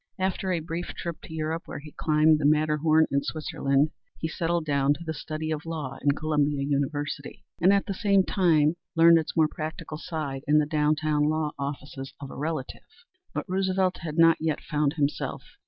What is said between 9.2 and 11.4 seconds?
more practical side in the downtown